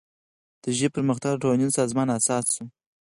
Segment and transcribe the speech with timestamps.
[0.63, 2.65] د ژبې پرمختګ د ټولنیز سازمان اساس شو.